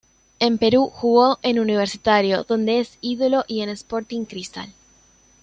[0.39, 4.73] En Perú jugó en Universitario donde es ídolo y en Sporting Cristal.